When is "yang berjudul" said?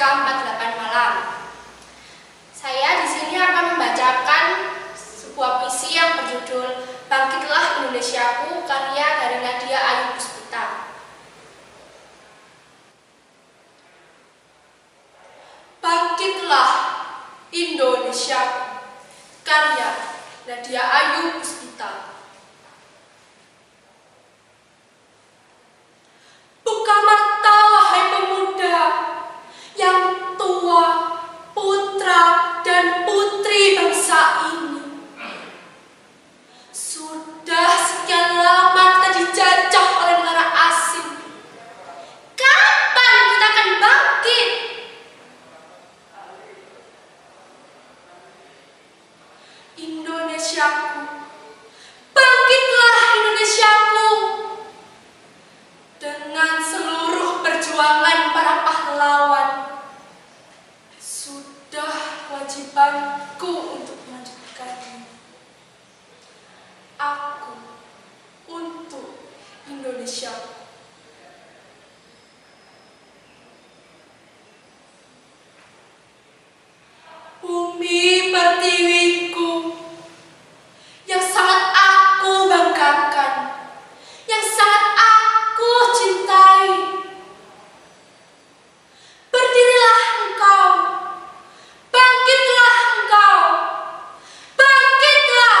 5.92-6.88